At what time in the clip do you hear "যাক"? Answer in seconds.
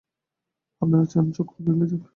1.91-2.03